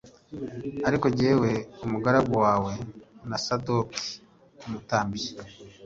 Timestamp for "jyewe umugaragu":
1.17-2.33